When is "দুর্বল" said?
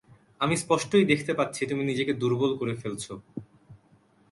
2.13-2.51